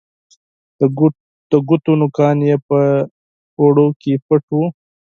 د 1.49 1.51
ګوتو 1.67 1.91
نوکان 2.01 2.37
یې 2.47 2.55
په 2.67 2.79
اوړو 3.59 3.87
کې 4.01 4.13
پټ 4.27 4.43
وه 4.57 4.67